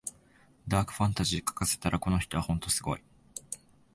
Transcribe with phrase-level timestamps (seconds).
[0.67, 3.03] ダークファンタジー書かせたらこの人はほんとすごい